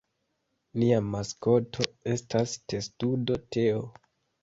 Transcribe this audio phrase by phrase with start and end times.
[0.83, 3.89] Nia maskoto estas testudo Teo.